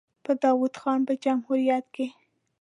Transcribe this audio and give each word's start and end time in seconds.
په 0.23 0.31
داوود 0.43 0.73
خان 0.81 0.99
په 1.07 1.13
جمهوریت 1.23 1.85
کې. 1.95 2.07